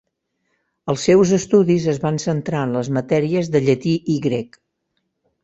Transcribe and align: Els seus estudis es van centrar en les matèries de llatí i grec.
Els 0.93 1.03
seus 1.09 1.33
estudis 1.37 1.85
es 1.93 1.99
van 2.07 2.17
centrar 2.23 2.63
en 2.69 2.73
les 2.77 2.91
matèries 2.99 3.53
de 3.57 3.63
llatí 3.69 3.95
i 4.17 4.19
grec. 4.27 4.61